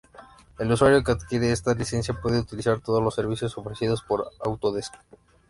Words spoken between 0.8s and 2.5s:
que adquiere esta licencia puede